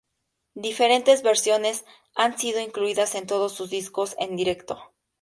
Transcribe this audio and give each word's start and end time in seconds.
Diferentes 0.55 1.21
versiones 1.21 1.85
han 2.15 2.35
sido 2.39 2.59
incluidas 2.59 3.13
en 3.13 3.27
todos 3.27 3.51
sus 3.53 3.69
discos 3.69 4.15
en 4.17 4.35
directo. 4.35 4.95